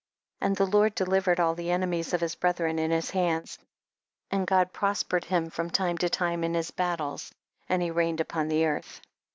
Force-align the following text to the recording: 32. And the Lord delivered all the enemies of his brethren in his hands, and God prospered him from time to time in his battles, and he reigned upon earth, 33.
32. 0.41 0.47
And 0.47 0.55
the 0.55 0.75
Lord 0.77 0.95
delivered 0.95 1.39
all 1.39 1.53
the 1.53 1.69
enemies 1.69 2.11
of 2.11 2.21
his 2.21 2.33
brethren 2.33 2.79
in 2.79 2.89
his 2.89 3.11
hands, 3.11 3.59
and 4.31 4.47
God 4.47 4.73
prospered 4.73 5.25
him 5.25 5.51
from 5.51 5.69
time 5.69 5.99
to 5.99 6.09
time 6.09 6.43
in 6.43 6.55
his 6.55 6.71
battles, 6.71 7.31
and 7.69 7.83
he 7.83 7.91
reigned 7.91 8.19
upon 8.19 8.51
earth, 8.51 8.83
33. 8.85 9.01